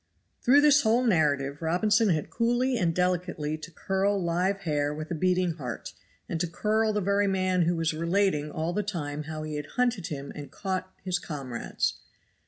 [0.41, 5.13] Through this whole narrative Robinson had coolly and delicately to curl live hair with a
[5.13, 5.93] beating heart,
[6.27, 9.67] and to curl the very man who was relating all the time how he had
[9.77, 11.99] hunted him and caught his comrades.